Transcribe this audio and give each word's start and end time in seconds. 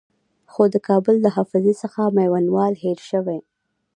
خو 0.51 0.63
د 0.73 0.75
کابل 0.87 1.15
له 1.25 1.29
حافظې 1.35 1.73
څخه 1.81 2.01
میوندوال 2.17 2.73
هېر 2.83 2.99
شوی. 3.09 3.39